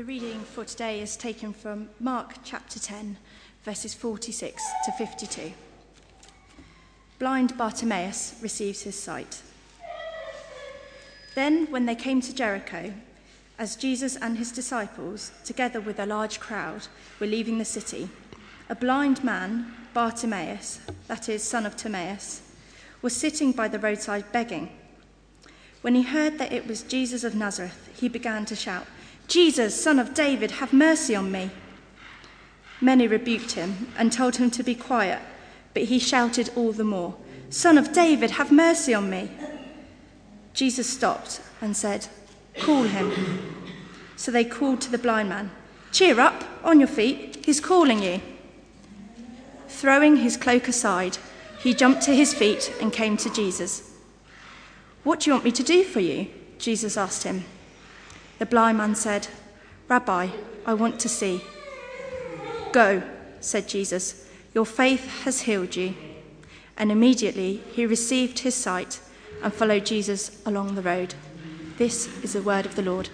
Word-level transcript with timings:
The 0.00 0.06
reading 0.06 0.40
for 0.40 0.64
today 0.64 1.02
is 1.02 1.14
taken 1.14 1.52
from 1.52 1.90
Mark 2.00 2.36
chapter 2.42 2.78
10, 2.78 3.18
verses 3.64 3.92
46 3.92 4.62
to 4.86 4.92
52. 4.92 5.52
Blind 7.18 7.58
Bartimaeus 7.58 8.36
receives 8.40 8.80
his 8.80 8.98
sight. 8.98 9.42
Then, 11.34 11.66
when 11.66 11.84
they 11.84 11.94
came 11.94 12.22
to 12.22 12.34
Jericho, 12.34 12.94
as 13.58 13.76
Jesus 13.76 14.16
and 14.16 14.38
his 14.38 14.52
disciples, 14.52 15.32
together 15.44 15.82
with 15.82 15.98
a 15.98 16.06
large 16.06 16.40
crowd, 16.40 16.86
were 17.20 17.26
leaving 17.26 17.58
the 17.58 17.66
city, 17.66 18.08
a 18.70 18.74
blind 18.74 19.22
man, 19.22 19.70
Bartimaeus, 19.92 20.80
that 21.08 21.28
is, 21.28 21.42
son 21.42 21.66
of 21.66 21.76
Timaeus, 21.76 22.40
was 23.02 23.14
sitting 23.14 23.52
by 23.52 23.68
the 23.68 23.78
roadside 23.78 24.32
begging. 24.32 24.70
When 25.82 25.94
he 25.94 26.04
heard 26.04 26.38
that 26.38 26.54
it 26.54 26.66
was 26.66 26.84
Jesus 26.84 27.22
of 27.22 27.34
Nazareth, 27.34 27.90
he 28.00 28.08
began 28.08 28.46
to 28.46 28.56
shout, 28.56 28.86
Jesus, 29.30 29.80
son 29.80 30.00
of 30.00 30.12
David, 30.12 30.50
have 30.50 30.72
mercy 30.72 31.14
on 31.14 31.30
me. 31.30 31.50
Many 32.80 33.06
rebuked 33.06 33.52
him 33.52 33.86
and 33.96 34.12
told 34.12 34.36
him 34.36 34.50
to 34.50 34.64
be 34.64 34.74
quiet, 34.74 35.20
but 35.72 35.84
he 35.84 36.00
shouted 36.00 36.50
all 36.56 36.72
the 36.72 36.82
more, 36.82 37.14
Son 37.48 37.78
of 37.78 37.92
David, 37.92 38.32
have 38.32 38.50
mercy 38.50 38.92
on 38.92 39.08
me. 39.08 39.30
Jesus 40.52 40.90
stopped 40.90 41.40
and 41.60 41.76
said, 41.76 42.08
Call 42.58 42.82
him. 42.82 43.12
So 44.16 44.32
they 44.32 44.44
called 44.44 44.80
to 44.80 44.90
the 44.90 44.98
blind 44.98 45.28
man, 45.28 45.52
Cheer 45.92 46.18
up, 46.18 46.42
on 46.64 46.80
your 46.80 46.88
feet, 46.88 47.44
he's 47.44 47.60
calling 47.60 48.02
you. 48.02 48.20
Throwing 49.68 50.16
his 50.16 50.36
cloak 50.36 50.66
aside, 50.66 51.18
he 51.60 51.72
jumped 51.72 52.02
to 52.02 52.14
his 52.14 52.34
feet 52.34 52.72
and 52.80 52.92
came 52.92 53.16
to 53.18 53.32
Jesus. 53.32 53.96
What 55.04 55.20
do 55.20 55.30
you 55.30 55.34
want 55.34 55.44
me 55.44 55.52
to 55.52 55.62
do 55.62 55.84
for 55.84 56.00
you? 56.00 56.26
Jesus 56.58 56.96
asked 56.96 57.22
him. 57.22 57.44
The 58.40 58.46
blind 58.46 58.78
man 58.78 58.94
said, 58.94 59.28
Rabbi, 59.86 60.30
I 60.64 60.72
want 60.72 60.98
to 61.00 61.10
see. 61.10 61.42
Go, 62.72 63.02
said 63.38 63.68
Jesus, 63.68 64.26
your 64.54 64.64
faith 64.64 65.06
has 65.24 65.42
healed 65.42 65.76
you. 65.76 65.94
And 66.78 66.90
immediately 66.90 67.62
he 67.70 67.84
received 67.84 68.38
his 68.38 68.54
sight 68.54 68.98
and 69.42 69.52
followed 69.52 69.84
Jesus 69.84 70.40
along 70.46 70.74
the 70.74 70.80
road. 70.80 71.14
This 71.76 72.08
is 72.24 72.32
the 72.32 72.40
word 72.40 72.64
of 72.64 72.76
the 72.76 72.82
Lord. 72.82 73.10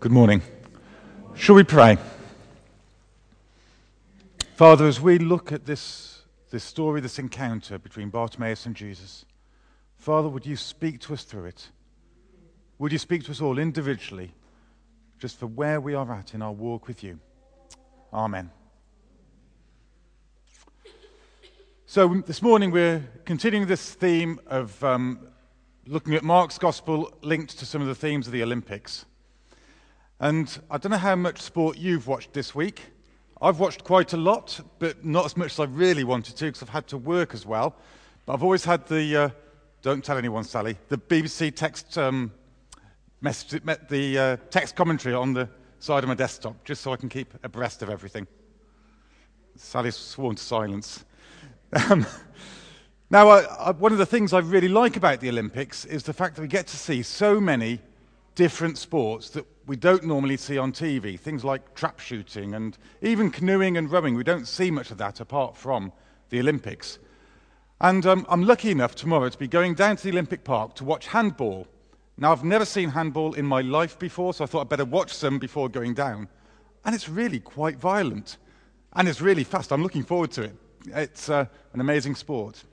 Good 0.00 0.12
morning. 0.12 0.40
Shall 1.34 1.54
we 1.54 1.64
pray? 1.64 1.98
Father, 4.56 4.86
as 4.86 5.02
we 5.02 5.18
look 5.18 5.52
at 5.52 5.66
this, 5.66 6.22
this 6.50 6.64
story, 6.64 7.02
this 7.02 7.18
encounter 7.18 7.78
between 7.78 8.08
Bartimaeus 8.08 8.64
and 8.64 8.74
Jesus, 8.74 9.26
Father, 9.98 10.30
would 10.30 10.46
you 10.46 10.56
speak 10.56 10.98
to 11.00 11.12
us 11.12 11.24
through 11.24 11.44
it? 11.44 11.68
Would 12.78 12.90
you 12.90 12.96
speak 12.96 13.22
to 13.24 13.32
us 13.32 13.42
all 13.42 13.58
individually, 13.58 14.32
just 15.18 15.38
for 15.38 15.46
where 15.46 15.78
we 15.78 15.92
are 15.92 16.10
at 16.10 16.32
in 16.32 16.40
our 16.40 16.52
walk 16.52 16.88
with 16.88 17.04
you? 17.04 17.20
Amen. 18.14 18.50
So, 21.84 22.22
this 22.26 22.40
morning 22.40 22.70
we're 22.70 23.06
continuing 23.26 23.66
this 23.66 23.92
theme 23.92 24.40
of 24.46 24.82
um, 24.82 25.18
looking 25.86 26.14
at 26.14 26.24
Mark's 26.24 26.56
gospel 26.56 27.12
linked 27.20 27.58
to 27.58 27.66
some 27.66 27.82
of 27.82 27.88
the 27.88 27.94
themes 27.94 28.26
of 28.26 28.32
the 28.32 28.42
Olympics. 28.42 29.04
And 30.18 30.58
I 30.70 30.78
don't 30.78 30.92
know 30.92 30.96
how 30.96 31.14
much 31.14 31.42
sport 31.42 31.76
you've 31.76 32.06
watched 32.06 32.32
this 32.32 32.54
week. 32.54 32.80
I've 33.46 33.60
watched 33.60 33.84
quite 33.84 34.12
a 34.12 34.16
lot, 34.16 34.60
but 34.80 35.04
not 35.04 35.24
as 35.24 35.36
much 35.36 35.52
as 35.52 35.60
I 35.60 35.66
really 35.66 36.02
wanted 36.02 36.34
to 36.34 36.46
because 36.46 36.64
I've 36.64 36.68
had 36.68 36.88
to 36.88 36.98
work 36.98 37.32
as 37.32 37.46
well. 37.46 37.76
But 38.24 38.32
I've 38.32 38.42
always 38.42 38.64
had 38.64 38.84
the, 38.88 39.16
uh, 39.16 39.28
don't 39.82 40.04
tell 40.04 40.18
anyone, 40.18 40.42
Sally, 40.42 40.76
the 40.88 40.98
BBC 40.98 41.54
text 41.54 41.96
um, 41.96 42.32
message, 43.20 43.62
the 43.88 44.18
uh, 44.18 44.36
text 44.50 44.74
commentary 44.74 45.14
on 45.14 45.32
the 45.32 45.48
side 45.78 46.02
of 46.02 46.08
my 46.08 46.16
desktop, 46.16 46.64
just 46.64 46.82
so 46.82 46.92
I 46.92 46.96
can 46.96 47.08
keep 47.08 47.34
abreast 47.44 47.82
of 47.82 47.88
everything. 47.88 48.26
Sally's 49.54 49.94
sworn 49.94 50.34
to 50.34 50.42
silence. 50.42 51.04
Um, 51.88 52.04
now, 53.10 53.28
I, 53.28 53.42
I, 53.42 53.70
one 53.70 53.92
of 53.92 53.98
the 53.98 54.06
things 54.06 54.32
I 54.32 54.40
really 54.40 54.66
like 54.66 54.96
about 54.96 55.20
the 55.20 55.28
Olympics 55.28 55.84
is 55.84 56.02
the 56.02 56.12
fact 56.12 56.34
that 56.34 56.42
we 56.42 56.48
get 56.48 56.66
to 56.66 56.76
see 56.76 57.00
so 57.00 57.40
many 57.40 57.78
different 58.36 58.78
sports 58.78 59.30
that 59.30 59.44
we 59.66 59.74
don't 59.74 60.04
normally 60.04 60.36
see 60.36 60.58
on 60.58 60.70
TV. 60.70 61.18
Things 61.18 61.42
like 61.42 61.74
trap 61.74 61.98
shooting 61.98 62.54
and 62.54 62.78
even 63.02 63.30
canoeing 63.30 63.76
and 63.76 63.90
rowing. 63.90 64.14
We 64.14 64.22
don't 64.22 64.46
see 64.46 64.70
much 64.70 64.92
of 64.92 64.98
that 64.98 65.18
apart 65.20 65.56
from 65.56 65.90
the 66.28 66.38
Olympics. 66.38 67.00
And 67.80 68.06
um, 68.06 68.24
I'm 68.28 68.44
lucky 68.44 68.70
enough 68.70 68.94
tomorrow 68.94 69.28
to 69.28 69.38
be 69.38 69.48
going 69.48 69.74
down 69.74 69.96
to 69.96 70.02
the 70.04 70.10
Olympic 70.10 70.44
Park 70.44 70.74
to 70.76 70.84
watch 70.84 71.08
handball. 71.08 71.66
Now, 72.18 72.32
I've 72.32 72.44
never 72.44 72.64
seen 72.64 72.90
handball 72.90 73.34
in 73.34 73.44
my 73.44 73.62
life 73.62 73.98
before, 73.98 74.32
so 74.32 74.44
I 74.44 74.46
thought 74.46 74.60
I'd 74.60 74.68
better 74.68 74.84
watch 74.84 75.12
some 75.12 75.38
before 75.38 75.68
going 75.68 75.94
down. 75.94 76.28
And 76.84 76.94
it's 76.94 77.08
really 77.08 77.40
quite 77.40 77.78
violent. 77.78 78.36
And 78.92 79.08
it's 79.08 79.20
really 79.20 79.44
fast. 79.44 79.72
I'm 79.72 79.82
looking 79.82 80.04
forward 80.04 80.30
to 80.32 80.42
it. 80.44 80.56
It's 80.86 81.28
uh, 81.28 81.46
an 81.72 81.80
amazing 81.80 82.14
sport. 82.14 82.64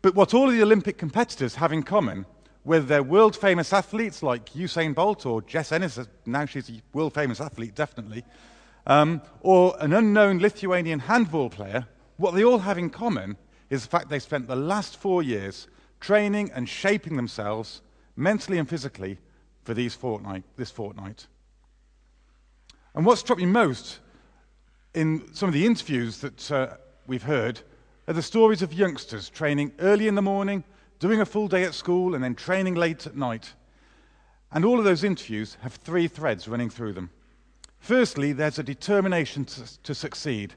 But 0.00 0.14
what 0.14 0.34
all 0.34 0.48
of 0.48 0.54
the 0.54 0.62
Olympic 0.62 0.98
competitors 0.98 1.54
have 1.56 1.72
in 1.72 1.82
common 1.82 2.26
whether 2.64 2.84
they're 2.84 3.02
world 3.02 3.36
famous 3.36 3.72
athletes 3.72 4.22
like 4.22 4.52
Usain 4.54 4.94
Bolt 4.94 5.26
or 5.26 5.42
Jess 5.42 5.70
Ennis, 5.70 5.98
now 6.26 6.46
she's 6.46 6.70
a 6.70 6.82
world 6.92 7.14
famous 7.14 7.40
athlete, 7.40 7.74
definitely, 7.74 8.24
um, 8.86 9.22
or 9.40 9.76
an 9.80 9.92
unknown 9.92 10.38
Lithuanian 10.38 10.98
handball 10.98 11.50
player, 11.50 11.86
what 12.16 12.34
they 12.34 12.44
all 12.44 12.58
have 12.58 12.78
in 12.78 12.90
common 12.90 13.36
is 13.70 13.82
the 13.82 13.88
fact 13.88 14.08
they 14.08 14.18
spent 14.18 14.46
the 14.46 14.56
last 14.56 14.96
four 14.96 15.22
years 15.22 15.68
training 16.00 16.50
and 16.54 16.68
shaping 16.68 17.16
themselves 17.16 17.82
mentally 18.16 18.58
and 18.58 18.68
physically 18.68 19.18
for 19.64 19.74
fortnight, 19.90 20.44
this 20.56 20.70
fortnight. 20.70 21.26
And 22.94 23.04
what 23.04 23.18
struck 23.18 23.38
me 23.38 23.46
most 23.46 23.98
in 24.94 25.34
some 25.34 25.48
of 25.48 25.54
the 25.54 25.66
interviews 25.66 26.18
that 26.20 26.52
uh, 26.52 26.76
we've 27.06 27.22
heard 27.22 27.60
are 28.06 28.14
the 28.14 28.22
stories 28.22 28.62
of 28.62 28.72
youngsters 28.72 29.28
training 29.28 29.72
early 29.80 30.06
in 30.06 30.14
the 30.14 30.22
morning 30.22 30.62
doing 30.98 31.20
a 31.20 31.26
full 31.26 31.48
day 31.48 31.64
at 31.64 31.74
school, 31.74 32.14
and 32.14 32.22
then 32.22 32.34
training 32.34 32.74
late 32.74 33.06
at 33.06 33.16
night. 33.16 33.54
And 34.52 34.64
all 34.64 34.78
of 34.78 34.84
those 34.84 35.04
interviews 35.04 35.56
have 35.62 35.74
three 35.74 36.08
threads 36.08 36.46
running 36.46 36.70
through 36.70 36.92
them. 36.92 37.10
Firstly, 37.78 38.32
there's 38.32 38.58
a 38.58 38.62
determination 38.62 39.44
to, 39.44 39.82
to 39.82 39.94
succeed 39.94 40.54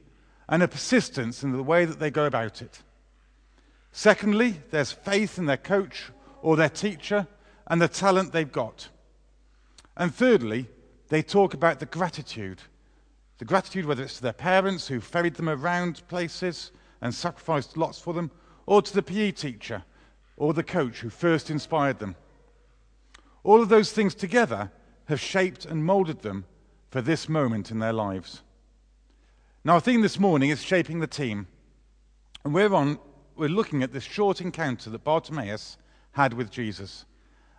and 0.47 0.63
a 0.63 0.67
persistence 0.67 1.43
in 1.43 1.51
the 1.51 1.63
way 1.63 1.83
that 1.83 1.99
they 1.99 2.09
go 2.11 2.25
about 2.25 2.61
it. 2.61 2.83
Secondly, 3.91 4.61
there's 4.71 4.91
faith 4.91 5.37
in 5.37 5.45
their 5.45 5.57
coach 5.57 6.05
or 6.41 6.55
their 6.55 6.69
teacher 6.69 7.27
and 7.67 7.81
the 7.81 7.87
talent 7.87 8.31
they've 8.31 8.51
got. 8.51 8.89
And 9.97 10.13
thirdly, 10.13 10.67
they 11.09 11.21
talk 11.21 11.53
about 11.53 11.79
the 11.79 11.85
gratitude. 11.85 12.61
The 13.39 13.45
gratitude, 13.45 13.85
whether 13.85 14.03
it's 14.03 14.17
to 14.17 14.21
their 14.21 14.33
parents 14.33 14.87
who 14.87 14.99
ferried 14.99 15.35
them 15.35 15.49
around 15.49 16.07
places 16.07 16.71
and 17.01 17.13
sacrificed 17.13 17.75
lots 17.75 17.99
for 17.99 18.13
them, 18.13 18.31
or 18.65 18.81
to 18.81 18.93
the 18.93 19.03
PE 19.03 19.31
teacher 19.31 19.83
or 20.37 20.53
the 20.53 20.63
coach 20.63 20.99
who 20.99 21.09
first 21.09 21.49
inspired 21.49 21.99
them. 21.99 22.15
All 23.43 23.61
of 23.61 23.69
those 23.69 23.91
things 23.91 24.15
together 24.15 24.71
have 25.05 25.19
shaped 25.19 25.65
and 25.65 25.83
molded 25.83 26.21
them 26.21 26.45
for 26.89 27.01
this 27.01 27.27
moment 27.27 27.71
in 27.71 27.79
their 27.79 27.93
lives. 27.93 28.41
Now, 29.63 29.73
our 29.73 29.81
theme 29.81 30.01
this 30.01 30.19
morning 30.19 30.49
is 30.49 30.63
shaping 30.63 30.99
the 30.99 31.07
team. 31.07 31.47
And 32.45 32.53
we're, 32.53 32.73
on, 32.73 32.99
we're 33.35 33.49
looking 33.49 33.83
at 33.83 33.91
this 33.91 34.03
short 34.03 34.39
encounter 34.39 34.89
that 34.89 35.03
Bartimaeus 35.03 35.77
had 36.11 36.33
with 36.33 36.51
Jesus 36.51 37.05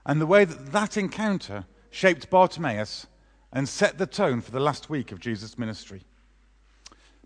and 0.08 0.20
the 0.20 0.26
way 0.26 0.46
that 0.46 0.72
that 0.72 0.96
encounter 0.96 1.66
shaped 1.90 2.30
Bartimaeus 2.30 3.06
and 3.52 3.68
set 3.68 3.98
the 3.98 4.06
tone 4.06 4.40
for 4.40 4.50
the 4.50 4.60
last 4.60 4.88
week 4.88 5.12
of 5.12 5.20
Jesus' 5.20 5.58
ministry. 5.58 6.02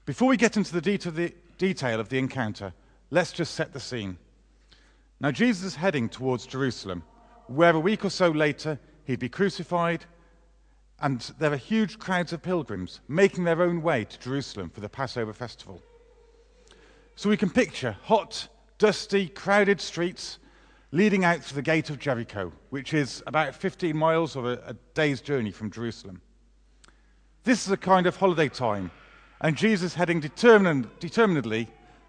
Before 0.04 0.28
we 0.28 0.36
get 0.36 0.56
into 0.56 0.72
the 0.72 1.32
detail 1.58 2.00
of 2.00 2.08
the 2.08 2.18
encounter, 2.18 2.72
let's 3.10 3.32
just 3.32 3.54
set 3.54 3.72
the 3.72 3.80
scene. 3.80 4.18
Now, 5.22 5.30
Jesus 5.30 5.62
is 5.62 5.76
heading 5.76 6.08
towards 6.08 6.46
Jerusalem, 6.46 7.04
where 7.46 7.76
a 7.76 7.78
week 7.78 8.04
or 8.04 8.10
so 8.10 8.30
later 8.30 8.80
he'd 9.04 9.20
be 9.20 9.28
crucified, 9.28 10.04
and 11.00 11.20
there 11.38 11.52
are 11.52 11.56
huge 11.56 12.00
crowds 12.00 12.32
of 12.32 12.42
pilgrims 12.42 12.98
making 13.06 13.44
their 13.44 13.62
own 13.62 13.82
way 13.82 14.04
to 14.04 14.18
Jerusalem 14.18 14.68
for 14.68 14.80
the 14.80 14.88
Passover 14.88 15.32
festival. 15.32 15.80
So 17.14 17.30
we 17.30 17.36
can 17.36 17.50
picture 17.50 17.96
hot, 18.02 18.48
dusty, 18.78 19.28
crowded 19.28 19.80
streets 19.80 20.40
leading 20.90 21.24
out 21.24 21.42
to 21.42 21.54
the 21.54 21.62
gate 21.62 21.88
of 21.88 22.00
Jericho, 22.00 22.52
which 22.70 22.92
is 22.92 23.22
about 23.28 23.54
15 23.54 23.96
miles 23.96 24.34
or 24.34 24.54
a, 24.54 24.70
a 24.70 24.76
day's 24.94 25.20
journey 25.20 25.52
from 25.52 25.70
Jerusalem. 25.70 26.20
This 27.44 27.64
is 27.64 27.70
a 27.70 27.76
kind 27.76 28.08
of 28.08 28.16
holiday 28.16 28.48
time, 28.48 28.90
and 29.40 29.56
Jesus 29.56 29.94
heading 29.94 30.18
determinedly 30.18 31.68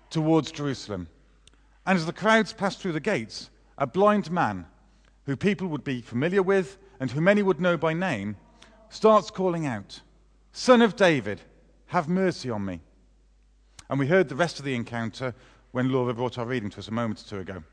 towards 0.09 0.51
Jerusalem. 0.51 1.07
And 1.85 1.97
as 1.97 2.05
the 2.05 2.13
crowds 2.13 2.53
passed 2.53 2.79
through 2.79 2.93
the 2.93 2.99
gates, 2.99 3.49
a 3.77 3.87
blind 3.87 4.31
man, 4.31 4.65
who 5.25 5.35
people 5.35 5.67
would 5.67 5.83
be 5.83 6.01
familiar 6.01 6.43
with 6.43 6.77
and 6.99 7.11
who 7.11 7.21
many 7.21 7.41
would 7.41 7.59
know 7.59 7.77
by 7.77 7.93
name, 7.93 8.35
starts 8.89 9.31
calling 9.31 9.65
out, 9.65 10.01
Son 10.51 10.81
of 10.81 10.95
David, 10.95 11.41
have 11.87 12.07
mercy 12.07 12.49
on 12.49 12.65
me. 12.65 12.81
And 13.89 13.99
we 13.99 14.07
heard 14.07 14.29
the 14.29 14.35
rest 14.35 14.59
of 14.59 14.65
the 14.65 14.75
encounter 14.75 15.33
when 15.71 15.91
Laura 15.91 16.13
brought 16.13 16.37
our 16.37 16.45
reading 16.45 16.69
to 16.71 16.79
us 16.79 16.87
a 16.87 16.91
moment 16.91 17.21
or 17.21 17.29
two 17.29 17.39
ago. 17.39 17.63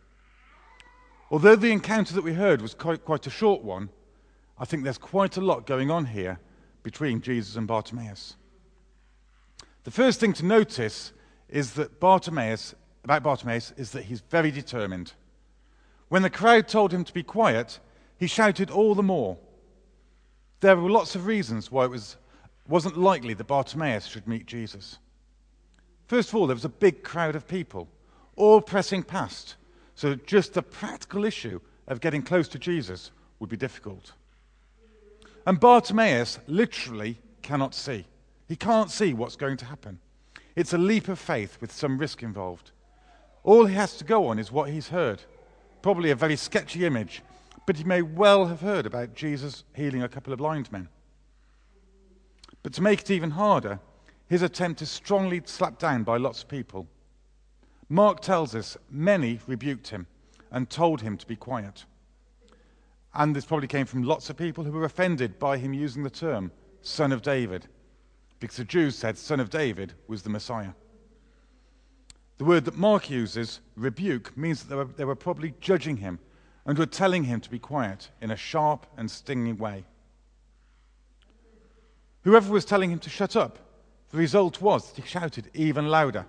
Although 1.31 1.57
the 1.57 1.71
encounter 1.71 2.15
that 2.15 2.25
we 2.25 2.33
heard 2.33 2.61
was 2.61 2.75
quite, 2.75 3.05
quite 3.05 3.27
a 3.27 3.31
short 3.31 3.63
one, 3.63 3.91
I 4.59 4.65
think 4.65 4.85
there's 4.85 4.99
quite 4.99 5.37
a 5.37 5.41
lot 5.41 5.67
going 5.67 5.91
on 5.91 6.07
here 6.07 6.39
between 6.83 7.21
Jesus 7.21 7.57
and 7.57 7.67
Bartimaeus. 7.67 8.37
The 9.85 9.91
first 9.91 10.21
thing 10.21 10.33
to 10.35 10.45
notice 10.45 11.13
is 11.49 11.75
that 11.75 12.01
Bartimaeus, 12.01 12.75
about 13.11 13.25
Bartimaeus, 13.25 13.73
is 13.77 13.91
that 13.91 14.05
he's 14.05 14.21
very 14.21 14.53
determined. 14.53 15.15
When 16.11 16.23
the 16.23 16.31
crowd 16.31 16.69
told 16.69 16.93
him 16.93 17.03
to 17.03 17.13
be 17.13 17.25
quiet, 17.25 17.81
he 18.19 18.29
shouted 18.29 18.71
all 18.71 18.95
the 18.95 19.03
more. 19.03 19.37
There 20.61 20.77
were 20.77 20.89
lots 20.89 21.17
of 21.17 21.27
reasons 21.27 21.73
why 21.73 21.87
it 21.87 21.91
was, 21.91 22.17
wasn't 22.69 22.97
likely 22.97 23.35
that 23.35 23.49
Bartimaeus 23.49 24.07
should 24.07 24.29
meet 24.29 24.47
Jesus. 24.47 24.99
First 26.07 26.29
of 26.29 26.37
all, 26.37 26.47
there 26.47 26.55
was 26.55 26.65
a 26.65 26.69
big 26.69 27.03
crowd 27.03 27.35
of 27.35 27.49
people, 27.49 27.89
all 28.37 28.61
pressing 28.61 29.03
past, 29.03 29.57
so 29.97 30.15
just 30.15 30.55
the 30.55 30.63
practical 30.63 31.25
issue 31.25 31.61
of 31.89 32.01
getting 32.01 32.23
close 32.23 32.47
to 32.47 32.61
Jesus 32.61 33.11
would 33.41 33.51
be 33.51 33.57
difficult. 33.57 34.13
And 35.49 35.59
Bartimaeus 35.59 36.39
literally 36.47 37.19
cannot 37.43 37.75
see. 37.75 38.07
He 38.47 38.55
can't 38.55 38.91
see 38.91 39.15
what's 39.15 39.35
going 39.35 39.57
to 39.57 39.65
happen. 39.65 39.99
It's 40.55 40.75
a 40.75 40.79
leap 40.79 41.09
of 41.09 41.19
faith 41.19 41.59
with 41.61 41.73
some 41.73 41.99
risk 41.99 42.23
involved. 42.23 42.71
All 43.43 43.67
he 43.67 43.75
has 43.75 43.97
to 43.97 44.05
go 44.05 44.29
on 44.29 44.39
is 44.39 44.53
what 44.53 44.71
he's 44.71 44.89
heard. 44.89 45.23
Probably 45.83 46.11
a 46.11 46.17
very 46.17 46.37
sketchy 46.37 46.85
image, 46.85 47.23
but 47.67 47.77
he 47.77 47.85
may 47.85 48.03
well 48.03 48.47
have 48.47 48.61
heard 48.61 48.87
about 48.87 49.15
Jesus 49.15 49.65
healing 49.75 50.03
a 50.03 50.09
couple 50.09 50.33
of 50.33 50.39
blind 50.39 50.71
men. 50.71 50.89
But 52.63 52.75
to 52.75 52.83
make 52.83 53.01
it 53.01 53.11
even 53.11 53.31
harder, 53.31 53.81
his 54.29 54.43
attempt 54.43 54.83
is 54.83 54.91
strongly 54.91 55.43
slapped 55.45 55.81
down 55.81 56.05
by 56.05 56.19
lots 56.19 56.43
of 56.43 56.49
people. 56.49 56.87
Mark 57.89 58.21
tells 58.21 58.55
us 58.55 58.77
many 58.91 59.41
rebuked 59.47 59.89
him 59.89 60.07
and 60.51 60.69
told 60.69 61.01
him 61.01 61.17
to 61.17 61.27
be 61.27 61.37
quiet. 61.37 61.85
And 63.15 63.35
this 63.35 63.45
probably 63.45 63.67
came 63.67 63.87
from 63.87 64.05
lots 64.05 64.31
of 64.31 64.37
people 64.37 64.65
who 64.65 64.73
were 64.73 64.85
offended 64.85 65.39
by 65.39 65.59
him 65.59 65.73
using 65.73 66.03
the 66.03 66.11
term 66.11 66.53
son 66.83 67.13
of 67.13 67.23
David, 67.23 67.67
because 68.39 68.57
the 68.57 68.65
Jews 68.65 68.97
said 68.97 69.19
son 69.19 69.41
of 69.41 69.51
David 69.51 69.95
was 70.07 70.23
the 70.23 70.31
Messiah. 70.31 70.71
The 72.41 72.47
word 72.47 72.65
that 72.65 72.79
Mark 72.79 73.11
uses, 73.11 73.61
rebuke, 73.77 74.35
means 74.35 74.63
that 74.63 74.71
they 74.71 74.75
were, 74.75 74.85
they 74.87 75.05
were 75.05 75.15
probably 75.15 75.53
judging 75.61 75.99
him 75.99 76.19
and 76.65 76.79
were 76.79 76.87
telling 76.87 77.25
him 77.25 77.39
to 77.39 77.51
be 77.51 77.59
quiet 77.59 78.09
in 78.23 78.31
a 78.31 78.37
sharp 78.37 78.87
and 78.97 79.11
stinging 79.11 79.59
way. 79.59 79.85
Whoever 82.23 82.51
was 82.51 82.65
telling 82.65 82.91
him 82.91 82.99
to 83.01 83.11
shut 83.11 83.37
up, 83.37 83.59
the 84.09 84.17
result 84.17 84.63
was 84.63 84.91
that 84.91 85.03
he 85.03 85.07
shouted 85.07 85.51
even 85.53 85.89
louder, 85.89 86.25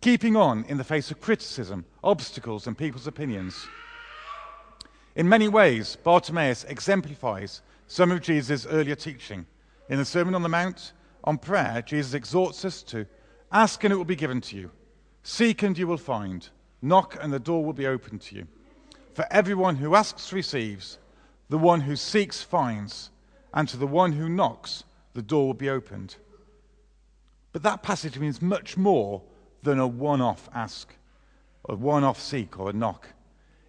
keeping 0.00 0.34
on 0.34 0.64
in 0.64 0.78
the 0.78 0.82
face 0.82 1.12
of 1.12 1.20
criticism, 1.20 1.84
obstacles, 2.02 2.66
and 2.66 2.76
people's 2.76 3.06
opinions. 3.06 3.68
In 5.14 5.28
many 5.28 5.46
ways, 5.46 5.94
Bartimaeus 5.94 6.64
exemplifies 6.64 7.62
some 7.86 8.10
of 8.10 8.20
Jesus' 8.20 8.66
earlier 8.66 8.96
teaching. 8.96 9.46
In 9.88 9.98
the 9.98 10.04
Sermon 10.04 10.34
on 10.34 10.42
the 10.42 10.48
Mount, 10.48 10.92
on 11.22 11.38
prayer, 11.38 11.82
Jesus 11.82 12.14
exhorts 12.14 12.64
us 12.64 12.82
to 12.82 13.06
ask 13.52 13.84
and 13.84 13.92
it 13.92 13.96
will 13.96 14.04
be 14.04 14.16
given 14.16 14.40
to 14.40 14.56
you, 14.56 14.72
seek 15.24 15.64
and 15.64 15.76
you 15.76 15.88
will 15.88 15.96
find, 15.96 16.48
knock 16.80 17.16
and 17.20 17.32
the 17.32 17.40
door 17.40 17.64
will 17.64 17.72
be 17.72 17.88
opened 17.88 18.20
to 18.20 18.36
you. 18.36 18.46
For 19.14 19.26
everyone 19.30 19.76
who 19.76 19.96
asks 19.96 20.32
receives, 20.32 20.98
the 21.48 21.58
one 21.58 21.80
who 21.80 21.96
seeks 21.96 22.42
finds, 22.42 23.10
and 23.52 23.68
to 23.68 23.76
the 23.76 23.86
one 23.86 24.12
who 24.12 24.28
knocks, 24.28 24.84
the 25.14 25.22
door 25.22 25.46
will 25.46 25.54
be 25.54 25.70
opened. 25.70 26.16
But 27.52 27.62
that 27.62 27.82
passage 27.82 28.18
means 28.18 28.42
much 28.42 28.76
more 28.76 29.22
than 29.62 29.78
a 29.78 29.86
one 29.86 30.20
off 30.20 30.48
ask, 30.54 30.94
a 31.68 31.74
one 31.74 32.04
off 32.04 32.20
seek, 32.20 32.58
or 32.58 32.70
a 32.70 32.72
knock. 32.72 33.08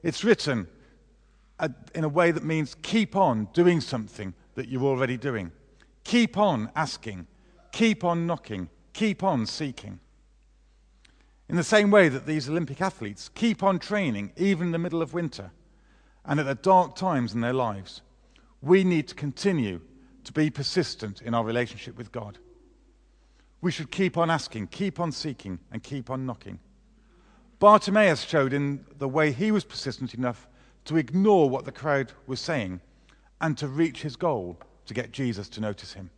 It's 0.04 0.24
written 0.24 0.68
uh, 1.60 1.70
in 1.94 2.04
a 2.04 2.10
way 2.10 2.32
that 2.32 2.44
means 2.44 2.76
keep 2.82 3.16
on 3.16 3.48
doing 3.54 3.80
something 3.82 4.34
that 4.56 4.68
you're 4.68 4.84
already 4.84 5.18
doing. 5.18 5.52
Keep 6.04 6.38
on 6.38 6.70
asking. 6.76 7.28
Keep 7.72 8.04
on 8.04 8.26
knocking. 8.26 8.70
Keep 8.94 9.24
on 9.24 9.46
seeking. 9.46 10.00
In 11.48 11.56
the 11.56 11.64
same 11.64 11.92
way 11.92 12.10
that 12.10 12.26
these 12.26 12.50
Olympic 12.50 12.82
athletes 12.82 13.30
keep 13.36 13.62
on 13.62 13.78
training 13.78 14.34
even 14.36 14.68
in 14.68 14.72
the 14.72 14.80
middle 14.80 15.02
of 15.02 15.14
winter 15.14 15.52
and 16.26 16.40
at 16.40 16.46
the 16.46 16.56
dark 16.56 16.96
times 16.96 17.34
in 17.34 17.42
their 17.42 17.54
lives, 17.54 18.02
we 18.62 18.84
need 18.84 19.08
to 19.08 19.16
continue 19.16 19.82
to 20.24 20.34
be 20.34 20.50
persistent 20.50 21.22
in 21.22 21.36
our 21.36 21.44
relationship 21.44 21.98
with 21.98 22.12
God. 22.12 22.40
We 23.62 23.72
should 23.72 23.92
keep 23.92 24.18
on 24.18 24.32
asking, 24.32 24.68
keep 24.68 25.00
on 25.00 25.12
seeking, 25.12 25.60
and 25.72 25.84
keep 25.84 26.10
on 26.10 26.26
knocking. 26.26 26.60
Bartimaeus 27.60 28.22
showed 28.24 28.54
in 28.54 28.86
the 28.98 29.08
way 29.08 29.32
he 29.32 29.52
was 29.52 29.64
persistent 29.64 30.14
enough 30.14 30.48
to 30.86 30.98
ignore 30.98 31.50
what 31.50 31.66
the 31.66 31.72
crowd 31.72 32.12
was 32.28 32.40
saying 32.40 32.82
and 33.40 33.58
to 33.58 33.68
reach 33.68 34.02
his 34.02 34.16
goal 34.16 34.60
to 34.88 34.94
get 34.94 35.12
Jesus 35.12 35.48
to 35.50 35.62
notice 35.62 35.94
him. 35.94 36.10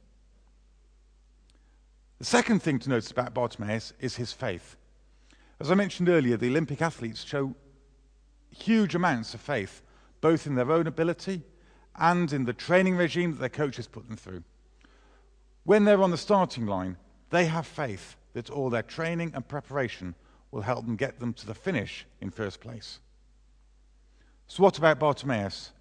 The 2.20 2.26
second 2.26 2.62
thing 2.62 2.80
to 2.80 2.90
notice 2.90 3.12
about 3.12 3.34
Bartimaeus 3.34 3.94
is 4.00 4.16
his 4.16 4.34
faith. 4.34 4.78
As 5.60 5.72
I 5.72 5.76
mentioned 5.76 6.10
earlier, 6.10 6.38
the 6.38 6.50
Olympic 6.50 6.82
athletes 6.82 7.24
show 7.24 7.56
huge 8.52 8.96
amounts 8.96 9.34
of 9.34 9.42
faith, 9.42 9.82
both 10.22 10.46
in 10.46 10.56
their 10.56 10.72
own 10.72 10.88
ability 10.88 11.44
and 11.96 12.32
in 12.32 12.46
the 12.46 12.54
training 12.54 12.96
regime 12.96 13.32
that 13.32 13.40
their 13.40 13.50
coaches 13.50 13.88
put 13.88 14.08
them 14.08 14.18
through. 14.18 14.44
When 15.64 15.84
they're 15.84 16.04
on 16.04 16.12
the 16.12 16.18
starting 16.18 16.66
line, 16.66 16.98
they 17.30 17.46
have 17.46 17.66
faith 17.66 18.16
that 18.34 18.50
all 18.50 18.70
their 18.70 18.84
training 18.84 19.32
and 19.34 19.48
preparation 19.48 20.16
will 20.52 20.62
help 20.62 20.86
them 20.86 20.96
get 20.96 21.20
them 21.20 21.34
to 21.34 21.48
the 21.48 21.56
finish 21.56 22.06
in 22.22 22.30
first 22.30 22.62
place. 22.62 23.00
So, 24.48 24.64
what 24.64 24.78
about 24.78 25.00
Bartimaeus? 25.00 25.72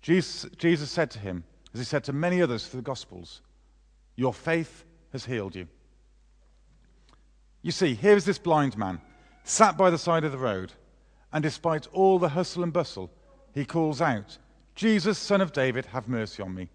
Jesus, 0.00 0.48
Jesus 0.56 0.90
said 0.90 1.10
to 1.10 1.18
him, 1.18 1.44
as 1.74 1.80
he 1.80 1.84
said 1.84 2.04
to 2.04 2.12
many 2.12 2.40
others 2.40 2.66
through 2.66 2.80
the 2.80 2.84
Gospels, 2.84 3.42
Your 4.16 4.32
faith 4.32 4.84
has 5.12 5.24
healed 5.26 5.56
you. 5.56 5.68
You 7.62 7.72
see, 7.72 7.94
here 7.94 8.16
is 8.16 8.24
this 8.24 8.38
blind 8.38 8.78
man, 8.78 9.00
sat 9.48 9.78
by 9.78 9.88
the 9.88 9.98
side 9.98 10.24
of 10.24 10.32
the 10.32 10.38
road, 10.38 10.72
and 11.32 11.42
despite 11.42 11.86
all 11.92 12.18
the 12.18 12.28
hustle 12.28 12.62
and 12.62 12.72
bustle, 12.72 13.10
he 13.54 13.64
calls 13.64 14.00
out, 14.02 14.36
Jesus, 14.74 15.18
son 15.18 15.40
of 15.40 15.52
David, 15.52 15.86
have 15.86 16.06
mercy 16.06 16.42
on 16.42 16.54
me. 16.54 16.68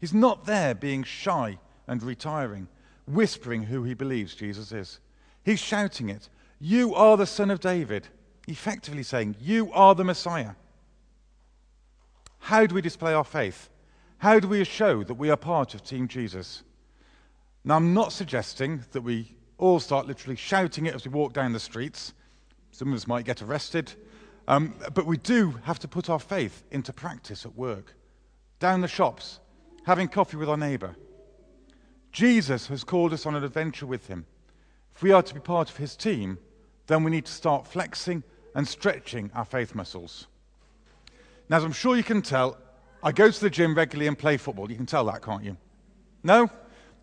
He's 0.00 0.14
not 0.14 0.46
there 0.46 0.74
being 0.74 1.02
shy 1.02 1.58
and 1.86 2.02
retiring, 2.02 2.66
whispering 3.06 3.64
who 3.64 3.84
he 3.84 3.92
believes 3.92 4.34
Jesus 4.34 4.72
is. 4.72 5.00
He's 5.44 5.60
shouting 5.60 6.08
it, 6.08 6.30
You 6.58 6.94
are 6.94 7.18
the 7.18 7.26
son 7.26 7.50
of 7.50 7.60
David, 7.60 8.08
effectively 8.48 9.02
saying, 9.02 9.36
You 9.38 9.70
are 9.72 9.94
the 9.94 10.04
Messiah. 10.04 10.52
How 12.38 12.64
do 12.64 12.74
we 12.74 12.80
display 12.80 13.12
our 13.12 13.24
faith? 13.24 13.68
How 14.18 14.40
do 14.40 14.48
we 14.48 14.64
show 14.64 15.04
that 15.04 15.14
we 15.14 15.28
are 15.28 15.36
part 15.36 15.74
of 15.74 15.84
Team 15.84 16.08
Jesus? 16.08 16.62
Now, 17.64 17.76
I'm 17.76 17.92
not 17.92 18.12
suggesting 18.12 18.82
that 18.92 19.02
we 19.02 19.36
all 19.58 19.80
start 19.80 20.06
literally 20.06 20.36
shouting 20.36 20.86
it 20.86 20.94
as 20.94 21.04
we 21.04 21.10
walk 21.10 21.32
down 21.32 21.52
the 21.52 21.60
streets. 21.60 22.12
Some 22.70 22.88
of 22.88 22.94
us 22.94 23.06
might 23.06 23.24
get 23.24 23.42
arrested. 23.42 23.92
Um, 24.46 24.74
but 24.92 25.06
we 25.06 25.16
do 25.16 25.52
have 25.62 25.78
to 25.80 25.88
put 25.88 26.10
our 26.10 26.18
faith 26.18 26.64
into 26.70 26.92
practice 26.92 27.46
at 27.46 27.56
work, 27.56 27.94
down 28.58 28.80
the 28.80 28.88
shops, 28.88 29.40
having 29.84 30.08
coffee 30.08 30.36
with 30.36 30.48
our 30.48 30.56
neighbor. 30.56 30.96
Jesus 32.12 32.66
has 32.68 32.84
called 32.84 33.12
us 33.12 33.26
on 33.26 33.34
an 33.34 33.44
adventure 33.44 33.86
with 33.86 34.06
him. 34.06 34.26
If 34.94 35.02
we 35.02 35.12
are 35.12 35.22
to 35.22 35.34
be 35.34 35.40
part 35.40 35.70
of 35.70 35.76
his 35.76 35.96
team, 35.96 36.38
then 36.86 37.02
we 37.02 37.10
need 37.10 37.24
to 37.24 37.32
start 37.32 37.66
flexing 37.66 38.22
and 38.54 38.68
stretching 38.68 39.30
our 39.34 39.44
faith 39.44 39.74
muscles. 39.74 40.26
Now, 41.48 41.56
as 41.56 41.64
I'm 41.64 41.72
sure 41.72 41.96
you 41.96 42.04
can 42.04 42.22
tell, 42.22 42.56
I 43.02 43.12
go 43.12 43.30
to 43.30 43.40
the 43.40 43.50
gym 43.50 43.74
regularly 43.74 44.06
and 44.06 44.18
play 44.18 44.36
football. 44.36 44.70
You 44.70 44.76
can 44.76 44.86
tell 44.86 45.04
that, 45.06 45.22
can't 45.22 45.42
you? 45.42 45.56
No? 46.22 46.50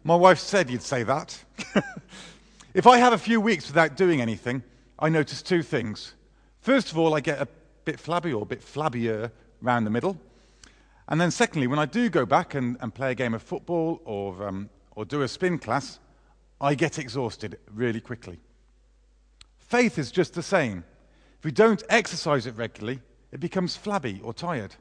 My 0.04 0.16
wife 0.16 0.40
said 0.40 0.70
you'd 0.70 0.82
say 0.82 1.04
that. 1.04 1.44
if 2.74 2.88
I 2.88 2.98
have 2.98 3.14
a 3.14 3.18
few 3.18 3.42
weeks 3.42 3.68
without 3.68 3.98
doing 3.98 4.22
anything, 4.22 4.64
I 4.98 5.10
notice 5.10 5.42
two 5.42 5.62
things. 5.62 6.14
First 6.62 6.92
of 6.92 6.98
all, 6.98 7.14
I 7.14 7.20
get 7.20 7.42
a 7.42 7.48
bit 7.86 8.00
flabby 8.00 8.32
or 8.32 8.44
a 8.44 8.46
bit 8.46 8.62
flabbier 8.62 9.32
around 9.64 9.84
the 9.84 9.90
middle. 9.90 10.18
And 11.08 11.20
then, 11.20 11.32
secondly, 11.32 11.68
when 11.68 11.80
I 11.80 11.86
do 11.86 12.10
go 12.10 12.26
back 12.26 12.56
and, 12.56 12.78
and 12.80 12.94
play 12.94 13.12
a 13.12 13.16
game 13.16 13.34
of 13.34 13.42
football 13.42 14.00
or, 14.06 14.48
um, 14.48 14.70
or 14.96 15.04
do 15.04 15.24
a 15.24 15.28
spin 15.28 15.60
class, 15.60 16.00
I 16.62 16.76
get 16.76 17.00
exhausted 17.00 17.58
really 17.74 18.00
quickly. 18.00 18.40
Faith 19.58 19.98
is 19.98 20.12
just 20.12 20.34
the 20.34 20.44
same. 20.44 20.86
If 21.40 21.46
we 21.46 21.52
don't 21.52 21.84
exercise 21.90 22.46
it 22.46 22.56
regularly, 22.56 23.02
it 23.32 23.40
becomes 23.40 23.76
flabby 23.76 24.22
or 24.24 24.34
tired. 24.34 24.76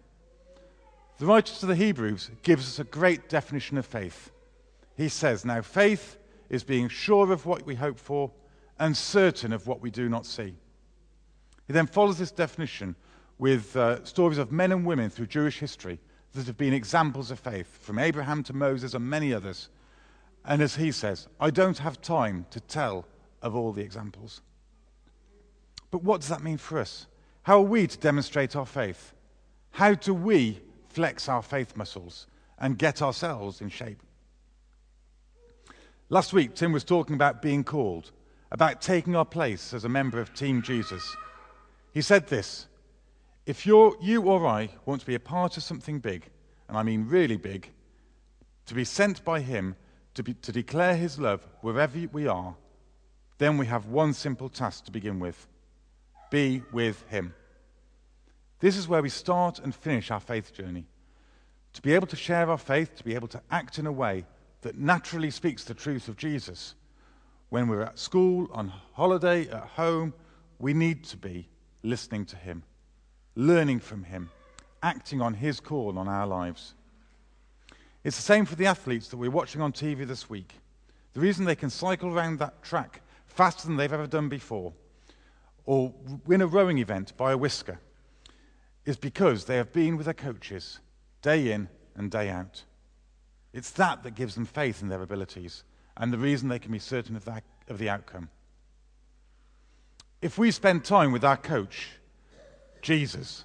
The 1.18 1.26
writer 1.26 1.54
to 1.54 1.66
the 1.66 1.74
Hebrews 1.74 2.30
gives 2.42 2.66
us 2.66 2.78
a 2.78 2.84
great 2.84 3.28
definition 3.28 3.78
of 3.78 3.86
faith. 3.86 4.30
He 4.96 5.08
says, 5.08 5.44
Now 5.44 5.62
faith 5.62 6.16
is 6.50 6.64
being 6.64 6.88
sure 6.88 7.32
of 7.32 7.46
what 7.46 7.64
we 7.64 7.76
hope 7.76 7.98
for 7.98 8.30
and 8.78 8.96
certain 8.96 9.52
of 9.52 9.66
what 9.66 9.80
we 9.80 9.90
do 9.90 10.08
not 10.08 10.26
see. 10.26 10.54
He 11.66 11.72
then 11.72 11.86
follows 11.86 12.18
this 12.18 12.32
definition 12.32 12.96
with 13.38 13.76
uh, 13.76 14.04
stories 14.04 14.38
of 14.38 14.52
men 14.52 14.72
and 14.72 14.84
women 14.84 15.08
through 15.08 15.26
Jewish 15.26 15.58
history 15.58 15.98
that 16.32 16.46
have 16.46 16.58
been 16.58 16.74
examples 16.74 17.30
of 17.30 17.38
faith, 17.38 17.78
from 17.80 17.98
Abraham 17.98 18.42
to 18.44 18.52
Moses 18.52 18.94
and 18.94 19.08
many 19.08 19.32
others. 19.32 19.68
And 20.44 20.60
as 20.60 20.76
he 20.76 20.92
says, 20.92 21.28
I 21.38 21.50
don't 21.50 21.78
have 21.78 22.00
time 22.00 22.46
to 22.50 22.60
tell 22.60 23.06
of 23.42 23.54
all 23.56 23.72
the 23.72 23.82
examples. 23.82 24.42
But 25.90 26.02
what 26.02 26.20
does 26.20 26.28
that 26.28 26.42
mean 26.42 26.58
for 26.58 26.78
us? 26.78 27.06
How 27.42 27.58
are 27.58 27.62
we 27.62 27.86
to 27.86 27.98
demonstrate 27.98 28.54
our 28.54 28.66
faith? 28.66 29.14
How 29.70 29.94
do 29.94 30.12
we 30.14 30.60
flex 30.88 31.28
our 31.28 31.42
faith 31.42 31.76
muscles 31.76 32.26
and 32.58 32.78
get 32.78 33.02
ourselves 33.02 33.60
in 33.60 33.68
shape? 33.68 34.02
Last 36.12 36.32
week, 36.32 36.56
Tim 36.56 36.72
was 36.72 36.82
talking 36.82 37.14
about 37.14 37.40
being 37.40 37.62
called, 37.62 38.10
about 38.50 38.82
taking 38.82 39.14
our 39.14 39.24
place 39.24 39.72
as 39.72 39.84
a 39.84 39.88
member 39.88 40.20
of 40.20 40.34
Team 40.34 40.60
Jesus. 40.60 41.16
He 41.94 42.02
said 42.02 42.26
this 42.26 42.66
If 43.46 43.64
you're, 43.64 43.94
you 44.02 44.22
or 44.22 44.44
I 44.44 44.70
want 44.86 45.02
to 45.02 45.06
be 45.06 45.14
a 45.14 45.20
part 45.20 45.56
of 45.56 45.62
something 45.62 46.00
big, 46.00 46.28
and 46.68 46.76
I 46.76 46.82
mean 46.82 47.06
really 47.06 47.36
big, 47.36 47.70
to 48.66 48.74
be 48.74 48.82
sent 48.82 49.24
by 49.24 49.38
Him 49.38 49.76
to, 50.14 50.24
be, 50.24 50.34
to 50.34 50.50
declare 50.50 50.96
His 50.96 51.16
love 51.20 51.46
wherever 51.60 51.96
we 52.10 52.26
are, 52.26 52.56
then 53.38 53.56
we 53.56 53.66
have 53.66 53.86
one 53.86 54.12
simple 54.12 54.48
task 54.48 54.86
to 54.86 54.90
begin 54.90 55.20
with 55.20 55.46
be 56.28 56.62
with 56.72 57.04
Him. 57.08 57.34
This 58.58 58.76
is 58.76 58.88
where 58.88 59.02
we 59.02 59.10
start 59.10 59.60
and 59.60 59.72
finish 59.72 60.10
our 60.10 60.20
faith 60.20 60.52
journey. 60.52 60.86
To 61.74 61.82
be 61.82 61.94
able 61.94 62.08
to 62.08 62.16
share 62.16 62.50
our 62.50 62.58
faith, 62.58 62.96
to 62.96 63.04
be 63.04 63.14
able 63.14 63.28
to 63.28 63.42
act 63.48 63.78
in 63.78 63.86
a 63.86 63.92
way 63.92 64.24
that 64.62 64.78
naturally 64.78 65.30
speaks 65.30 65.64
the 65.64 65.74
truth 65.74 66.08
of 66.08 66.16
Jesus. 66.16 66.74
When 67.48 67.68
we're 67.68 67.82
at 67.82 67.98
school, 67.98 68.48
on 68.52 68.72
holiday, 68.92 69.48
at 69.48 69.64
home, 69.64 70.14
we 70.58 70.74
need 70.74 71.04
to 71.04 71.16
be 71.16 71.48
listening 71.82 72.26
to 72.26 72.36
Him, 72.36 72.62
learning 73.34 73.80
from 73.80 74.04
Him, 74.04 74.30
acting 74.82 75.20
on 75.20 75.34
His 75.34 75.60
call 75.60 75.98
on 75.98 76.08
our 76.08 76.26
lives. 76.26 76.74
It's 78.04 78.16
the 78.16 78.22
same 78.22 78.46
for 78.46 78.54
the 78.54 78.66
athletes 78.66 79.08
that 79.08 79.16
we're 79.16 79.30
watching 79.30 79.60
on 79.60 79.72
TV 79.72 80.06
this 80.06 80.30
week. 80.30 80.54
The 81.12 81.20
reason 81.20 81.44
they 81.44 81.56
can 81.56 81.70
cycle 81.70 82.14
around 82.14 82.38
that 82.38 82.62
track 82.62 83.02
faster 83.26 83.66
than 83.66 83.76
they've 83.76 83.92
ever 83.92 84.06
done 84.06 84.28
before, 84.28 84.72
or 85.66 85.92
win 86.26 86.42
a 86.42 86.46
rowing 86.46 86.78
event 86.78 87.16
by 87.16 87.32
a 87.32 87.36
whisker, 87.36 87.78
is 88.84 88.96
because 88.96 89.44
they 89.44 89.56
have 89.56 89.72
been 89.72 89.96
with 89.96 90.06
their 90.06 90.14
coaches 90.14 90.78
day 91.22 91.52
in 91.52 91.68
and 91.96 92.10
day 92.10 92.28
out. 92.28 92.64
It's 93.52 93.70
that 93.72 94.02
that 94.02 94.14
gives 94.14 94.34
them 94.34 94.44
faith 94.44 94.82
in 94.82 94.88
their 94.88 95.02
abilities 95.02 95.64
and 95.96 96.12
the 96.12 96.18
reason 96.18 96.48
they 96.48 96.58
can 96.58 96.72
be 96.72 96.78
certain 96.78 97.16
of, 97.16 97.24
that, 97.24 97.44
of 97.68 97.78
the 97.78 97.88
outcome. 97.88 98.28
If 100.22 100.38
we 100.38 100.50
spend 100.50 100.84
time 100.84 101.12
with 101.12 101.24
our 101.24 101.36
coach, 101.36 101.88
Jesus, 102.82 103.44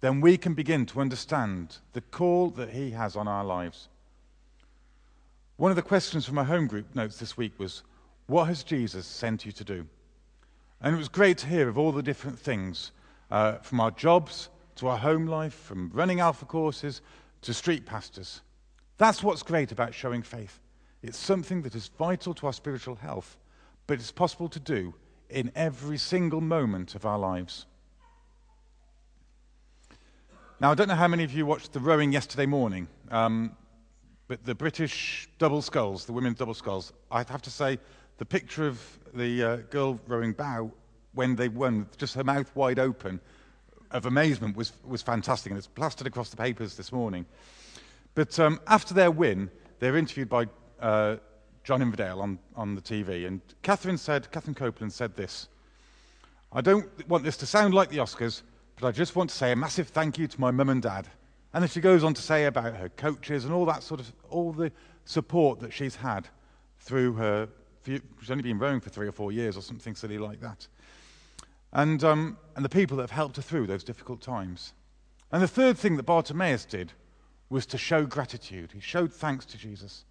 then 0.00 0.20
we 0.20 0.36
can 0.36 0.54
begin 0.54 0.86
to 0.86 1.00
understand 1.00 1.78
the 1.92 2.00
call 2.00 2.50
that 2.50 2.70
he 2.70 2.90
has 2.90 3.16
on 3.16 3.28
our 3.28 3.44
lives. 3.44 3.88
One 5.56 5.70
of 5.70 5.76
the 5.76 5.82
questions 5.82 6.26
from 6.26 6.38
our 6.38 6.44
home 6.44 6.66
group 6.66 6.94
notes 6.94 7.18
this 7.18 7.36
week 7.36 7.58
was, 7.58 7.82
What 8.26 8.44
has 8.48 8.62
Jesus 8.62 9.06
sent 9.06 9.46
you 9.46 9.52
to 9.52 9.64
do? 9.64 9.86
And 10.80 10.94
it 10.94 10.98
was 10.98 11.08
great 11.08 11.38
to 11.38 11.46
hear 11.46 11.68
of 11.68 11.78
all 11.78 11.92
the 11.92 12.02
different 12.02 12.38
things, 12.38 12.90
uh, 13.30 13.54
from 13.58 13.80
our 13.80 13.92
jobs 13.92 14.48
to 14.76 14.88
our 14.88 14.98
home 14.98 15.26
life, 15.26 15.54
from 15.54 15.90
running 15.94 16.20
alpha 16.20 16.44
courses 16.44 17.00
to 17.42 17.54
street 17.54 17.86
pastors. 17.86 18.40
That's 18.98 19.22
what's 19.22 19.42
great 19.42 19.72
about 19.72 19.94
showing 19.94 20.22
faith. 20.22 20.60
It's 21.02 21.18
something 21.18 21.62
that 21.62 21.74
is 21.74 21.88
vital 21.98 22.34
to 22.34 22.46
our 22.46 22.52
spiritual 22.52 22.94
health, 22.96 23.36
but 23.86 23.98
it's 23.98 24.12
possible 24.12 24.48
to 24.48 24.60
do 24.60 24.94
in 25.28 25.50
every 25.54 25.98
single 25.98 26.40
moment 26.40 26.94
of 26.94 27.04
our 27.04 27.18
lives. 27.18 27.66
Now, 30.60 30.70
I 30.70 30.74
don't 30.74 30.86
know 30.86 30.94
how 30.94 31.08
many 31.08 31.24
of 31.24 31.32
you 31.32 31.44
watched 31.44 31.72
the 31.72 31.80
rowing 31.80 32.12
yesterday 32.12 32.46
morning, 32.46 32.86
um, 33.10 33.56
but 34.28 34.44
the 34.44 34.54
British 34.54 35.28
double 35.38 35.60
sculls, 35.60 36.04
the 36.04 36.12
women's 36.12 36.38
double 36.38 36.54
sculls, 36.54 36.92
I'd 37.10 37.28
have 37.28 37.42
to 37.42 37.50
say 37.50 37.78
the 38.18 38.24
picture 38.24 38.68
of 38.68 38.80
the 39.12 39.42
uh, 39.42 39.56
girl 39.70 39.98
rowing 40.06 40.32
bow 40.32 40.70
when 41.14 41.34
they 41.34 41.48
won, 41.48 41.88
just 41.96 42.14
her 42.14 42.22
mouth 42.22 42.54
wide 42.54 42.78
open 42.78 43.20
of 43.90 44.06
amazement, 44.06 44.56
was, 44.56 44.72
was 44.84 45.02
fantastic. 45.02 45.50
And 45.50 45.58
it's 45.58 45.66
plastered 45.66 46.06
across 46.06 46.30
the 46.30 46.36
papers 46.36 46.76
this 46.76 46.92
morning. 46.92 47.26
But 48.14 48.38
um, 48.38 48.60
after 48.66 48.94
their 48.94 49.10
win, 49.10 49.50
they 49.78 49.90
were 49.90 49.96
interviewed 49.96 50.28
by 50.28 50.46
uh, 50.80 51.16
John 51.64 51.82
Inverdale 51.82 52.20
on, 52.20 52.38
on 52.56 52.74
the 52.74 52.82
TV. 52.82 53.26
And 53.26 53.40
Katherine 53.62 53.98
said, 53.98 54.30
Katherine 54.30 54.54
Copeland 54.54 54.92
said 54.92 55.16
this 55.16 55.48
I 56.52 56.60
don't 56.60 56.86
want 57.08 57.24
this 57.24 57.36
to 57.38 57.46
sound 57.46 57.72
like 57.72 57.88
the 57.88 57.98
Oscars, 57.98 58.42
but 58.78 58.86
I 58.86 58.92
just 58.92 59.16
want 59.16 59.30
to 59.30 59.36
say 59.36 59.52
a 59.52 59.56
massive 59.56 59.88
thank 59.88 60.18
you 60.18 60.26
to 60.26 60.40
my 60.40 60.50
mum 60.50 60.68
and 60.68 60.82
dad. 60.82 61.08
And 61.54 61.62
then 61.62 61.68
she 61.68 61.80
goes 61.80 62.04
on 62.04 62.14
to 62.14 62.22
say 62.22 62.46
about 62.46 62.76
her 62.76 62.88
coaches 62.90 63.44
and 63.44 63.52
all 63.52 63.64
that 63.66 63.82
sort 63.82 64.00
of, 64.00 64.12
all 64.30 64.52
the 64.52 64.72
support 65.04 65.60
that 65.60 65.72
she's 65.72 65.96
had 65.96 66.28
through 66.80 67.14
her, 67.14 67.48
she's 67.84 68.30
only 68.30 68.42
been 68.42 68.58
rowing 68.58 68.80
for 68.80 68.90
three 68.90 69.06
or 69.06 69.12
four 69.12 69.32
years 69.32 69.56
or 69.56 69.62
something 69.62 69.94
silly 69.94 70.18
like 70.18 70.40
that. 70.40 70.66
And, 71.72 72.02
um, 72.04 72.38
and 72.56 72.64
the 72.64 72.68
people 72.68 72.96
that 72.98 73.04
have 73.04 73.10
helped 73.10 73.36
her 73.36 73.42
through 73.42 73.66
those 73.66 73.84
difficult 73.84 74.20
times. 74.20 74.72
And 75.30 75.42
the 75.42 75.48
third 75.48 75.78
thing 75.78 75.96
that 75.96 76.04
Bartimaeus 76.04 76.66
did 76.66 76.92
was 77.52 77.66
to 77.66 77.78
show 77.78 78.06
gratitude. 78.06 78.70
He 78.72 78.80
showed 78.80 79.12
thanks 79.12 79.44
to 79.46 79.58
Jesus. 79.58 80.04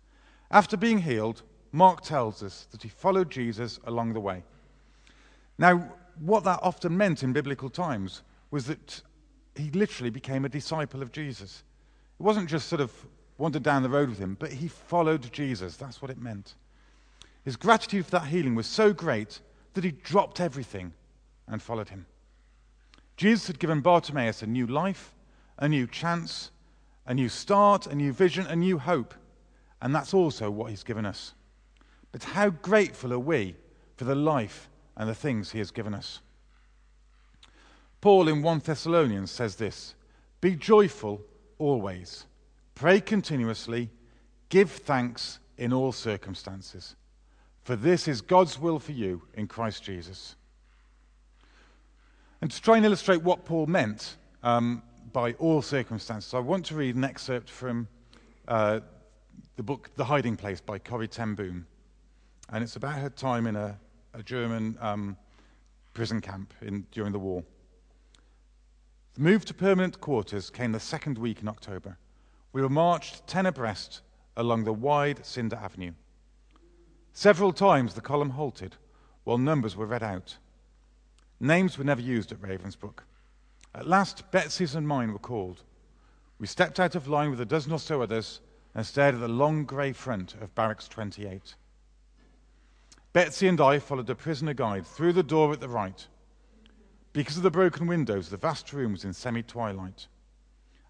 After 0.52 0.78
being 0.78 1.00
healed, 1.00 1.42
Mark 1.72 2.02
tells 2.02 2.44
us 2.44 2.68
that 2.72 2.84
he 2.84 2.90
followed 2.90 3.32
Jesus 3.32 3.80
along 3.86 4.14
the 4.14 4.20
way. 4.20 4.44
Now, 5.58 5.92
what 6.20 6.44
that 6.44 6.60
often 6.62 6.96
meant 6.96 7.24
in 7.24 7.34
biblical 7.34 7.70
times 7.70 8.22
was 8.52 8.68
that 8.68 9.02
he 9.56 9.72
literally 9.72 10.12
became 10.12 10.46
a 10.46 10.50
disciple 10.50 11.02
of 11.02 11.12
Jesus. 11.12 11.64
It 12.20 12.24
wasn't 12.24 12.48
just 12.48 12.68
sort 12.68 12.82
of 12.82 12.92
wandered 13.40 13.64
down 13.64 13.82
the 13.82 13.90
road 13.90 14.10
with 14.10 14.20
him, 14.20 14.38
but 14.40 14.52
he 14.52 14.68
followed 14.68 15.32
Jesus. 15.32 15.78
That's 15.78 16.00
what 16.00 16.12
it 16.12 16.22
meant. 16.22 16.54
His 17.44 17.56
gratitude 17.56 18.06
for 18.06 18.12
that 18.12 18.28
healing 18.28 18.54
was 18.54 18.68
so 18.68 18.94
great 18.94 19.40
that 19.74 19.84
he 19.84 19.92
dropped 19.92 20.40
everything 20.40 20.94
and 21.48 21.60
followed 21.60 21.90
him. 21.90 22.06
Jesus 23.18 23.48
had 23.48 23.58
given 23.58 23.82
Bartimaeus 23.82 24.44
a 24.44 24.48
new 24.48 24.68
life, 24.68 25.16
a 25.58 25.68
new 25.68 25.88
chance, 25.88 26.52
a 27.06 27.14
new 27.14 27.30
start, 27.30 27.88
a 27.88 27.96
new 27.96 28.14
vision, 28.14 28.46
a 28.48 28.56
new 28.56 28.78
hope. 28.78 29.14
And 29.82 29.96
that's 29.96 30.14
also 30.14 30.52
what 30.52 30.70
he's 30.70 30.84
given 30.84 31.06
us. 31.06 31.34
But 32.12 32.24
how 32.24 32.50
grateful 32.50 33.14
are 33.14 33.20
we 33.20 33.56
for 33.96 34.06
the 34.06 34.16
life 34.16 34.70
and 34.96 35.10
the 35.10 35.16
things 35.16 35.52
he 35.52 35.60
has 35.60 35.72
given 35.72 35.94
us? 35.94 36.22
Paul 38.02 38.28
in 38.28 38.42
1 38.42 38.62
Thessalonians 38.66 39.32
says 39.32 39.56
this 39.56 39.96
Be 40.42 40.56
joyful 40.56 41.22
always, 41.58 42.26
pray 42.76 43.00
continuously, 43.00 43.90
give 44.50 44.72
thanks 44.72 45.40
in 45.58 45.72
all 45.72 45.92
circumstances, 45.92 46.96
for 47.64 47.76
this 47.76 48.08
is 48.08 48.22
God's 48.22 48.60
will 48.60 48.80
for 48.80 48.92
you 48.92 49.22
in 49.36 49.48
Christ 49.48 49.84
Jesus. 49.84 50.36
And 52.42 52.50
to 52.50 52.62
try 52.62 52.78
and 52.78 52.86
illustrate 52.86 53.22
what 53.22 53.46
Paul 53.46 53.68
meant 53.68 54.18
um, 54.42 54.82
by 55.14 55.34
all 55.34 55.62
circumstances, 55.62 56.34
I 56.34 56.40
want 56.40 56.66
to 56.68 56.76
read 56.76 56.96
an 56.96 57.04
excerpt 57.04 57.50
from 57.50 57.88
uh, 58.48 58.80
the 59.56 59.64
book 59.64 59.90
The 59.96 60.06
Hiding 60.06 60.38
Place 60.38 60.62
by 60.62 60.80
Corrie 60.80 61.08
ten 61.08 61.36
Boom. 61.36 61.68
And 62.50 62.64
it's 62.64 62.76
about 62.76 62.96
her 62.96 63.10
time 63.10 63.48
in 63.48 63.56
a, 63.56 63.80
a 64.14 64.24
German 64.24 64.78
um, 64.82 65.18
prison 65.94 66.22
camp 66.22 66.54
in, 66.62 66.86
during 66.92 67.12
the 67.12 67.20
war. 67.20 67.44
The 69.14 69.22
move 69.22 69.46
to 69.46 69.54
permanent 69.54 70.00
quarters 70.00 70.50
came 70.50 70.72
the 70.72 70.80
second 70.80 71.18
week 71.18 71.42
in 71.42 71.48
October. 71.48 71.98
We 72.54 72.62
were 72.62 72.70
marched 72.70 73.28
ten 73.28 73.46
abreast 73.46 74.02
along 74.38 74.64
the 74.64 74.74
wide 74.74 75.26
cinder 75.26 75.58
avenue. 75.58 75.92
Several 77.14 77.52
times 77.52 77.94
the 77.94 78.02
column 78.02 78.32
halted 78.32 78.76
while 79.24 79.38
numbers 79.38 79.76
were 79.76 79.86
read 79.86 80.04
out. 80.04 80.38
Names 81.40 81.78
were 81.78 81.84
never 81.84 82.02
used 82.02 82.32
at 82.32 82.42
Ravensbrück. 82.42 83.00
At 83.74 83.88
last, 83.88 84.30
Betsy's 84.32 84.76
and 84.76 84.88
mine 84.88 85.14
were 85.14 85.20
called. 85.20 85.64
We 86.40 86.48
stepped 86.48 86.80
out 86.80 86.96
of 86.96 87.08
line 87.08 87.30
with 87.30 87.40
a 87.40 87.46
dozen 87.46 87.72
or 87.72 87.80
so 87.80 88.02
others 88.02 88.42
and 88.76 88.86
stared 88.86 89.16
at 89.16 89.22
the 89.22 89.28
long 89.28 89.66
grey 89.66 89.94
front 89.94 90.34
of 90.36 90.54
Barracks 90.56 90.88
28. 90.88 91.56
Betsy 93.14 93.48
and 93.48 93.60
I 93.60 93.80
followed 93.80 94.08
the 94.08 94.16
prisoner 94.16 94.54
guide 94.54 94.86
through 94.86 95.14
the 95.14 95.24
door 95.24 95.52
at 95.54 95.60
the 95.60 95.70
right. 95.70 96.08
Because 97.14 97.38
of 97.38 97.44
the 97.44 97.52
broken 97.52 97.88
windows, 97.88 98.30
the 98.30 98.38
vast 98.38 98.72
room 98.72 98.94
was 98.94 99.04
in 99.04 99.14
semi 99.14 99.44
twilight. 99.44 100.08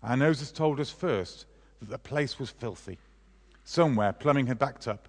Our 0.04 0.18
noses 0.18 0.52
told 0.52 0.80
us 0.80 0.92
first 0.92 1.46
that 1.80 1.90
the 1.90 1.98
place 1.98 2.40
was 2.40 2.50
filthy. 2.50 3.00
Somewhere, 3.64 4.14
plumbing 4.14 4.48
had 4.48 4.60
backed 4.60 4.88
up. 4.88 5.08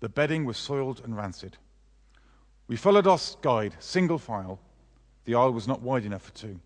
The 0.00 0.08
bedding 0.08 0.44
was 0.44 0.56
soiled 0.56 1.00
and 1.04 1.16
rancid. 1.16 1.56
We 2.66 2.76
followed 2.76 3.06
our 3.06 3.18
guide, 3.42 3.76
single 3.78 4.18
file, 4.18 4.60
the 5.24 5.34
aisle 5.34 5.52
was 5.52 5.68
not 5.68 5.82
wide 5.82 6.04
enough 6.04 6.22
for 6.22 6.32
two. 6.32 6.60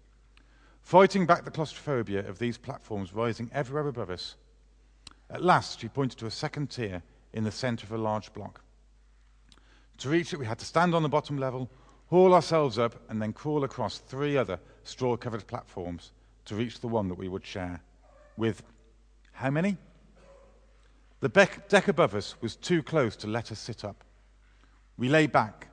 Fighting 0.84 1.24
back 1.24 1.46
the 1.46 1.50
claustrophobia 1.50 2.28
of 2.28 2.38
these 2.38 2.58
platforms 2.58 3.14
rising 3.14 3.50
everywhere 3.54 3.88
above 3.88 4.10
us, 4.10 4.36
at 5.30 5.42
last 5.42 5.80
she 5.80 5.88
pointed 5.88 6.18
to 6.18 6.26
a 6.26 6.30
second 6.30 6.70
tier 6.70 7.02
in 7.32 7.42
the 7.42 7.50
center 7.50 7.86
of 7.86 7.92
a 7.92 7.98
large 7.98 8.30
block. 8.34 8.60
To 9.98 10.10
reach 10.10 10.34
it, 10.34 10.38
we 10.38 10.44
had 10.44 10.58
to 10.58 10.66
stand 10.66 10.94
on 10.94 11.02
the 11.02 11.08
bottom 11.08 11.38
level, 11.38 11.70
haul 12.10 12.34
ourselves 12.34 12.78
up, 12.78 12.96
and 13.08 13.20
then 13.20 13.32
crawl 13.32 13.64
across 13.64 13.96
three 13.96 14.36
other 14.36 14.60
straw 14.84 15.16
covered 15.16 15.46
platforms 15.46 16.12
to 16.44 16.54
reach 16.54 16.80
the 16.80 16.88
one 16.88 17.08
that 17.08 17.18
we 17.18 17.28
would 17.28 17.46
share. 17.46 17.80
With 18.36 18.62
how 19.32 19.48
many? 19.48 19.78
The 21.20 21.30
deck 21.30 21.88
above 21.88 22.14
us 22.14 22.34
was 22.42 22.56
too 22.56 22.82
close 22.82 23.16
to 23.16 23.26
let 23.26 23.50
us 23.50 23.58
sit 23.58 23.86
up. 23.86 24.04
We 24.98 25.08
lay 25.08 25.28
back, 25.28 25.68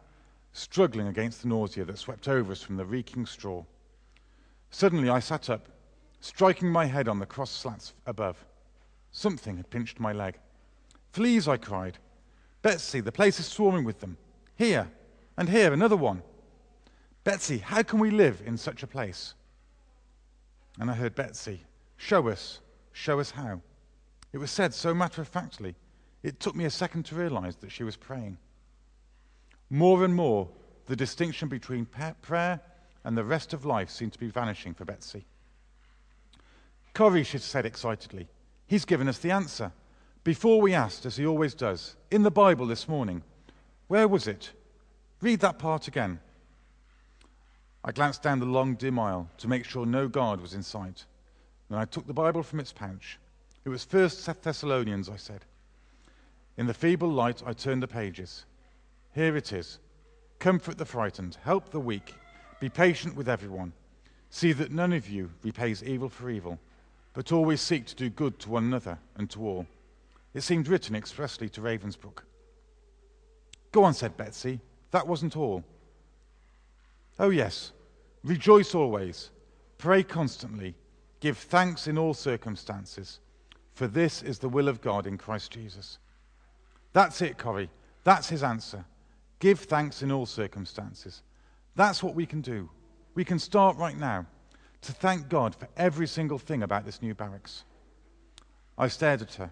struggling 0.53 1.07
against 1.07 1.41
the 1.41 1.49
nausea 1.49 1.83
that 1.83 1.97
swept 1.97 2.29
over 2.29 2.53
us 2.53 2.61
from 2.61 2.77
the 2.77 2.85
reeking 2.85 3.25
straw. 3.25 3.65
Suddenly 4.71 5.09
I 5.09 5.19
sat 5.19 5.49
up, 5.49 5.67
striking 6.21 6.69
my 6.69 6.85
head 6.85 7.07
on 7.07 7.19
the 7.19 7.25
cross 7.25 7.51
slats 7.51 7.93
above. 8.05 8.43
Something 9.11 9.57
had 9.57 9.69
pinched 9.69 9.99
my 9.99 10.13
leg. 10.13 10.39
Fleas, 11.11 11.47
I 11.47 11.57
cried. 11.57 11.97
Betsy, 12.61 13.01
the 13.01 13.11
place 13.11 13.39
is 13.39 13.47
swarming 13.47 13.83
with 13.83 13.99
them. 13.99 14.17
Here, 14.55 14.89
and 15.37 15.49
here, 15.49 15.73
another 15.73 15.97
one. 15.97 16.23
Betsy, 17.23 17.57
how 17.57 17.83
can 17.83 17.99
we 17.99 18.11
live 18.11 18.41
in 18.45 18.57
such 18.57 18.81
a 18.81 18.87
place? 18.87 19.33
And 20.79 20.89
I 20.89 20.93
heard 20.93 21.15
Betsy, 21.15 21.61
show 21.97 22.29
us, 22.29 22.59
show 22.93 23.19
us 23.19 23.31
how. 23.31 23.61
It 24.31 24.37
was 24.37 24.51
said 24.51 24.73
so 24.73 24.93
matter 24.93 25.21
of 25.21 25.27
factly, 25.27 25.75
it 26.23 26.39
took 26.39 26.55
me 26.55 26.65
a 26.65 26.69
second 26.69 27.03
to 27.07 27.15
realize 27.15 27.57
that 27.57 27.71
she 27.71 27.83
was 27.83 27.97
praying. 27.97 28.37
More 29.69 30.05
and 30.05 30.15
more, 30.15 30.47
the 30.85 30.95
distinction 30.95 31.49
between 31.49 31.87
prayer 32.21 32.61
and 33.03 33.17
the 33.17 33.23
rest 33.23 33.53
of 33.53 33.65
life 33.65 33.89
seemed 33.89 34.13
to 34.13 34.19
be 34.19 34.29
vanishing 34.29 34.73
for 34.73 34.85
Betsy. 34.85 35.25
Koresh 36.93 37.39
said 37.39 37.65
excitedly, 37.65 38.27
He's 38.67 38.85
given 38.85 39.07
us 39.07 39.19
the 39.19 39.31
answer. 39.31 39.71
Before 40.23 40.61
we 40.61 40.73
asked, 40.73 41.05
as 41.05 41.17
he 41.17 41.25
always 41.25 41.53
does, 41.53 41.95
in 42.11 42.23
the 42.23 42.31
Bible 42.31 42.67
this 42.67 42.87
morning, 42.87 43.23
where 43.87 44.07
was 44.07 44.27
it? 44.27 44.51
Read 45.19 45.39
that 45.39 45.59
part 45.59 45.87
again. 45.87 46.19
I 47.83 47.91
glanced 47.91 48.21
down 48.21 48.39
the 48.39 48.45
long, 48.45 48.75
dim 48.75 48.99
aisle 48.99 49.27
to 49.39 49.47
make 49.47 49.65
sure 49.65 49.85
no 49.85 50.07
guard 50.07 50.39
was 50.39 50.53
in 50.53 50.61
sight. 50.61 51.05
Then 51.69 51.79
I 51.79 51.85
took 51.85 52.05
the 52.05 52.13
Bible 52.13 52.43
from 52.43 52.59
its 52.59 52.71
pouch. 52.71 53.17
It 53.65 53.69
was 53.69 53.83
First 53.83 54.25
Thessalonians, 54.43 55.09
I 55.09 55.15
said. 55.15 55.45
In 56.57 56.67
the 56.67 56.73
feeble 56.73 57.09
light, 57.09 57.41
I 57.45 57.53
turned 57.53 57.81
the 57.81 57.87
pages. 57.87 58.45
Here 59.13 59.35
it 59.35 59.51
is 59.51 59.79
Comfort 60.39 60.77
the 60.77 60.85
frightened, 60.85 61.37
help 61.43 61.69
the 61.69 61.79
weak, 61.79 62.15
be 62.61 62.69
patient 62.69 63.15
with 63.15 63.27
everyone. 63.27 63.73
See 64.29 64.53
that 64.53 64.71
none 64.71 64.93
of 64.93 65.09
you 65.09 65.31
repays 65.43 65.83
evil 65.83 66.07
for 66.07 66.29
evil, 66.29 66.59
but 67.13 67.31
always 67.33 67.59
seek 67.59 67.87
to 67.87 67.95
do 67.95 68.09
good 68.09 68.39
to 68.39 68.49
one 68.49 68.63
another 68.63 68.99
and 69.17 69.29
to 69.31 69.41
all. 69.41 69.65
It 70.35 70.41
seemed 70.41 70.67
written 70.67 70.95
expressly 70.95 71.49
to 71.49 71.61
Ravensbrück. 71.61 72.19
Go 73.71 73.83
on, 73.83 73.95
said 73.95 74.15
Betsy. 74.15 74.59
That 74.91 75.07
wasn't 75.07 75.35
all. 75.35 75.63
Oh, 77.19 77.31
yes. 77.31 77.71
Rejoice 78.23 78.75
always. 78.75 79.31
Pray 79.79 80.03
constantly. 80.03 80.75
Give 81.19 81.37
thanks 81.37 81.87
in 81.87 81.97
all 81.97 82.13
circumstances, 82.13 83.19
for 83.73 83.87
this 83.87 84.21
is 84.21 84.37
the 84.37 84.49
will 84.49 84.67
of 84.67 84.81
God 84.81 85.07
in 85.07 85.17
Christ 85.17 85.51
Jesus. 85.51 85.97
That's 86.93 87.21
it, 87.21 87.39
Corrie. 87.39 87.69
That's 88.03 88.29
his 88.29 88.43
answer. 88.43 88.85
Give 89.39 89.59
thanks 89.59 90.03
in 90.03 90.11
all 90.11 90.27
circumstances. 90.27 91.23
That's 91.81 92.03
what 92.03 92.13
we 92.13 92.27
can 92.27 92.41
do. 92.41 92.69
We 93.15 93.25
can 93.25 93.39
start 93.39 93.75
right 93.75 93.97
now 93.97 94.27
to 94.83 94.91
thank 94.91 95.29
God 95.29 95.55
for 95.55 95.67
every 95.75 96.05
single 96.05 96.37
thing 96.37 96.61
about 96.61 96.85
this 96.85 97.01
new 97.01 97.15
barracks. 97.15 97.63
I 98.77 98.87
stared 98.87 99.23
at 99.23 99.33
her, 99.33 99.49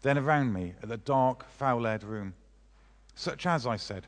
then 0.00 0.16
around 0.16 0.54
me 0.54 0.72
at 0.82 0.88
the 0.88 0.96
dark, 0.96 1.44
foul 1.50 1.86
aired 1.86 2.02
room. 2.02 2.32
Such 3.14 3.44
as, 3.44 3.66
I 3.66 3.76
said, 3.76 4.06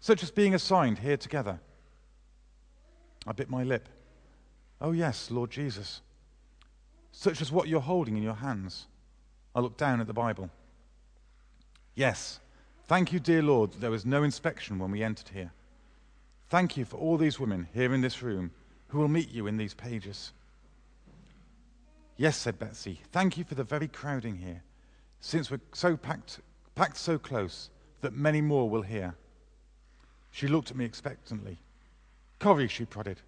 such 0.00 0.22
as 0.22 0.30
being 0.30 0.54
assigned 0.54 1.00
here 1.00 1.18
together. 1.18 1.60
I 3.26 3.32
bit 3.32 3.50
my 3.50 3.62
lip. 3.62 3.86
Oh, 4.80 4.92
yes, 4.92 5.30
Lord 5.30 5.50
Jesus. 5.50 6.00
Such 7.12 7.42
as 7.42 7.52
what 7.52 7.68
you're 7.68 7.80
holding 7.80 8.16
in 8.16 8.22
your 8.22 8.36
hands. 8.36 8.86
I 9.54 9.60
looked 9.60 9.76
down 9.76 10.00
at 10.00 10.06
the 10.06 10.14
Bible. 10.14 10.48
Yes, 11.94 12.40
thank 12.86 13.12
you, 13.12 13.20
dear 13.20 13.42
Lord, 13.42 13.72
there 13.80 13.90
was 13.90 14.06
no 14.06 14.22
inspection 14.22 14.78
when 14.78 14.90
we 14.90 15.02
entered 15.02 15.28
here. 15.28 15.52
Thank 16.48 16.76
you 16.76 16.84
for 16.84 16.96
all 16.98 17.16
these 17.16 17.40
women 17.40 17.68
here 17.72 17.94
in 17.94 18.00
this 18.00 18.22
room 18.22 18.50
who 18.88 18.98
will 18.98 19.08
meet 19.08 19.30
you 19.30 19.46
in 19.46 19.56
these 19.56 19.74
pages. 19.74 20.32
Yes, 22.16 22.36
said 22.36 22.58
Betsy, 22.58 23.00
thank 23.10 23.36
you 23.36 23.44
for 23.44 23.56
the 23.56 23.64
very 23.64 23.88
crowding 23.88 24.36
here, 24.36 24.62
since 25.20 25.50
we're 25.50 25.60
so 25.72 25.96
packed, 25.96 26.40
packed 26.76 26.96
so 26.96 27.18
close 27.18 27.70
that 28.02 28.14
many 28.14 28.40
more 28.40 28.70
will 28.70 28.82
hear. 28.82 29.16
She 30.30 30.46
looked 30.46 30.70
at 30.70 30.76
me 30.76 30.84
expectantly. 30.84 31.58
Corrie, 32.38 32.68
she 32.68 32.84
prodded. 32.84 33.20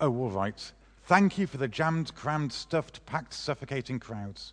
Oh, 0.00 0.16
all 0.16 0.30
right. 0.30 0.72
Thank 1.04 1.36
you 1.36 1.46
for 1.46 1.56
the 1.56 1.68
jammed, 1.68 2.14
crammed, 2.14 2.52
stuffed, 2.52 3.04
packed, 3.04 3.34
suffocating 3.34 3.98
crowds. 3.98 4.52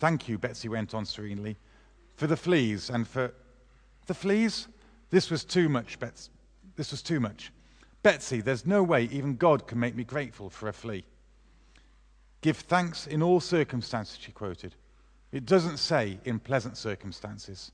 Thank 0.00 0.28
you, 0.28 0.38
Betsy 0.38 0.68
went 0.68 0.94
on 0.94 1.04
serenely, 1.04 1.56
for 2.16 2.26
the 2.26 2.36
fleas 2.36 2.88
and 2.90 3.06
for. 3.06 3.32
The 4.06 4.14
fleas? 4.14 4.68
This 5.10 5.30
was 5.30 5.44
too 5.44 5.68
much, 5.68 5.98
Betsy. 5.98 6.30
This 6.78 6.92
was 6.92 7.02
too 7.02 7.18
much. 7.18 7.52
Betsy, 8.04 8.40
there's 8.40 8.64
no 8.64 8.84
way 8.84 9.08
even 9.10 9.34
God 9.34 9.66
can 9.66 9.80
make 9.80 9.96
me 9.96 10.04
grateful 10.04 10.48
for 10.48 10.68
a 10.68 10.72
flea. 10.72 11.04
Give 12.40 12.56
thanks 12.56 13.08
in 13.08 13.20
all 13.20 13.40
circumstances, 13.40 14.16
she 14.18 14.30
quoted. 14.30 14.76
It 15.32 15.44
doesn't 15.44 15.78
say 15.78 16.20
in 16.24 16.38
pleasant 16.38 16.76
circumstances. 16.76 17.72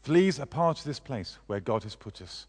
Fleas 0.00 0.40
are 0.40 0.46
part 0.46 0.78
of 0.78 0.84
this 0.84 0.98
place 0.98 1.36
where 1.46 1.60
God 1.60 1.82
has 1.82 1.94
put 1.94 2.22
us. 2.22 2.46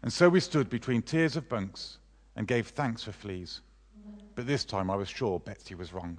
And 0.00 0.10
so 0.10 0.30
we 0.30 0.40
stood 0.40 0.70
between 0.70 1.02
tiers 1.02 1.36
of 1.36 1.50
bunks 1.50 1.98
and 2.34 2.48
gave 2.48 2.68
thanks 2.68 3.02
for 3.02 3.12
fleas. 3.12 3.60
But 4.34 4.46
this 4.46 4.64
time 4.64 4.90
I 4.90 4.96
was 4.96 5.10
sure 5.10 5.40
Betsy 5.40 5.74
was 5.74 5.92
wrong. 5.92 6.18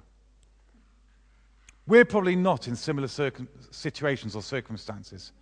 We're 1.88 2.04
probably 2.04 2.36
not 2.36 2.68
in 2.68 2.76
similar 2.76 3.08
situations 3.08 4.36
or 4.36 4.42
circumstances. 4.42 5.32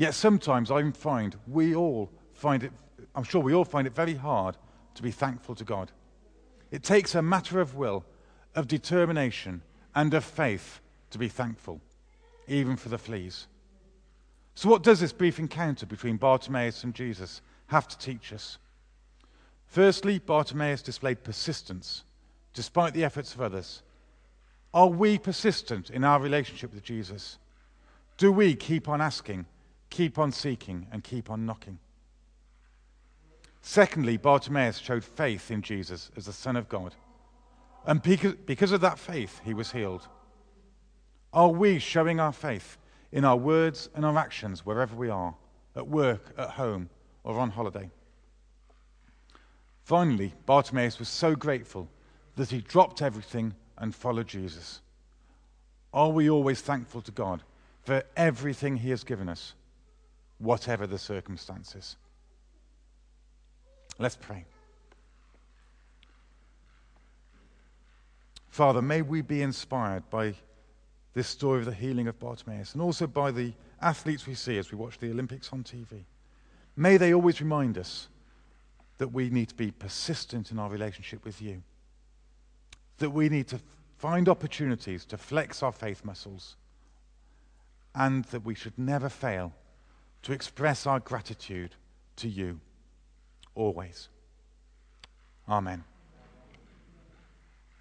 Yet 0.00 0.14
sometimes 0.14 0.70
I 0.70 0.90
find 0.92 1.36
we 1.46 1.74
all 1.74 2.10
find 2.32 2.62
it, 2.62 2.72
I'm 3.14 3.22
sure 3.22 3.42
we 3.42 3.52
all 3.52 3.66
find 3.66 3.86
it 3.86 3.94
very 3.94 4.14
hard 4.14 4.56
to 4.94 5.02
be 5.02 5.10
thankful 5.10 5.54
to 5.56 5.62
God. 5.62 5.92
It 6.70 6.82
takes 6.82 7.14
a 7.14 7.20
matter 7.20 7.60
of 7.60 7.74
will, 7.74 8.06
of 8.54 8.66
determination, 8.66 9.60
and 9.94 10.14
of 10.14 10.24
faith 10.24 10.80
to 11.10 11.18
be 11.18 11.28
thankful, 11.28 11.82
even 12.48 12.76
for 12.76 12.88
the 12.88 12.96
fleas. 12.96 13.46
So, 14.54 14.70
what 14.70 14.82
does 14.82 15.00
this 15.00 15.12
brief 15.12 15.38
encounter 15.38 15.84
between 15.84 16.16
Bartimaeus 16.16 16.82
and 16.82 16.94
Jesus 16.94 17.42
have 17.66 17.86
to 17.88 17.98
teach 17.98 18.32
us? 18.32 18.56
Firstly, 19.66 20.18
Bartimaeus 20.18 20.80
displayed 20.80 21.24
persistence 21.24 22.04
despite 22.54 22.94
the 22.94 23.04
efforts 23.04 23.34
of 23.34 23.42
others. 23.42 23.82
Are 24.72 24.88
we 24.88 25.18
persistent 25.18 25.90
in 25.90 26.04
our 26.04 26.22
relationship 26.22 26.72
with 26.72 26.84
Jesus? 26.84 27.36
Do 28.16 28.32
we 28.32 28.54
keep 28.54 28.88
on 28.88 29.02
asking, 29.02 29.44
keep 29.90 30.18
on 30.18 30.32
seeking, 30.32 30.86
and 30.90 31.04
keep 31.04 31.30
on 31.30 31.44
knocking? 31.44 31.78
Secondly, 33.62 34.16
Bartimaeus 34.16 34.78
showed 34.78 35.04
faith 35.04 35.50
in 35.50 35.60
Jesus 35.60 36.10
as 36.16 36.26
the 36.26 36.32
Son 36.32 36.56
of 36.56 36.68
God. 36.68 36.94
And 37.86 38.02
because 38.02 38.72
of 38.72 38.80
that 38.80 38.98
faith, 38.98 39.40
he 39.44 39.52
was 39.52 39.72
healed. 39.72 40.08
Are 41.32 41.48
we 41.48 41.78
showing 41.78 42.20
our 42.20 42.32
faith 42.32 42.78
in 43.12 43.24
our 43.24 43.36
words 43.36 43.88
and 43.94 44.04
our 44.04 44.16
actions 44.16 44.64
wherever 44.64 44.96
we 44.96 45.10
are, 45.10 45.34
at 45.76 45.86
work, 45.86 46.32
at 46.38 46.50
home, 46.50 46.88
or 47.22 47.38
on 47.38 47.50
holiday? 47.50 47.90
Finally, 49.84 50.34
Bartimaeus 50.46 50.98
was 50.98 51.08
so 51.08 51.34
grateful 51.34 51.88
that 52.36 52.50
he 52.50 52.60
dropped 52.60 53.02
everything 53.02 53.54
and 53.76 53.94
followed 53.94 54.28
Jesus. 54.28 54.80
Are 55.92 56.10
we 56.10 56.30
always 56.30 56.60
thankful 56.60 57.02
to 57.02 57.10
God 57.10 57.42
for 57.82 58.04
everything 58.16 58.76
he 58.76 58.90
has 58.90 59.04
given 59.04 59.28
us, 59.28 59.54
whatever 60.40 60.86
the 60.86 60.98
circumstances? 60.98 61.96
Let's 63.98 64.16
pray. 64.16 64.44
Father, 68.48 68.82
may 68.82 69.02
we 69.02 69.20
be 69.20 69.42
inspired 69.42 70.08
by 70.10 70.34
this 71.14 71.28
story 71.28 71.60
of 71.60 71.66
the 71.66 71.72
healing 71.72 72.08
of 72.08 72.18
Bartimaeus 72.18 72.72
and 72.72 72.82
also 72.82 73.06
by 73.06 73.30
the 73.30 73.52
athletes 73.80 74.26
we 74.26 74.34
see 74.34 74.58
as 74.58 74.72
we 74.72 74.78
watch 74.78 74.98
the 74.98 75.10
Olympics 75.10 75.50
on 75.52 75.62
TV. 75.62 76.04
May 76.76 76.96
they 76.96 77.14
always 77.14 77.40
remind 77.40 77.78
us 77.78 78.08
that 78.98 79.08
we 79.08 79.30
need 79.30 79.48
to 79.48 79.54
be 79.54 79.70
persistent 79.70 80.50
in 80.50 80.58
our 80.58 80.68
relationship 80.68 81.24
with 81.24 81.40
you, 81.40 81.62
that 82.98 83.10
we 83.10 83.28
need 83.28 83.48
to 83.48 83.60
find 83.98 84.28
opportunities 84.28 85.04
to 85.06 85.16
flex 85.16 85.62
our 85.62 85.72
faith 85.72 86.04
muscles, 86.04 86.56
and 87.94 88.24
that 88.26 88.44
we 88.44 88.54
should 88.54 88.78
never 88.78 89.08
fail 89.08 89.52
to 90.22 90.32
express 90.32 90.86
our 90.86 91.00
gratitude 91.00 91.74
to 92.16 92.28
you 92.28 92.60
always. 93.54 94.08
Amen. 95.48 95.84